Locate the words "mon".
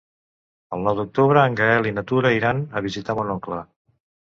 3.23-3.33